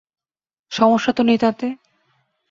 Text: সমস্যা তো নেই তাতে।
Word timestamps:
সমস্যা 0.71 1.11
তো 1.13 1.21
নেই 1.23 1.37
তাতে। 1.37 1.67